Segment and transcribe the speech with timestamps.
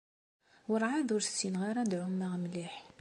[0.69, 2.73] Werɛad ur ssineɣ ara ad ɛumeɣ mliḥ.